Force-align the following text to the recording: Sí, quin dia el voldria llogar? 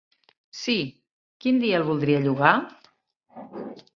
Sí, 0.59 0.75
quin 1.45 1.59
dia 1.65 1.77
el 1.81 1.85
voldria 1.91 2.23
llogar? 2.25 2.57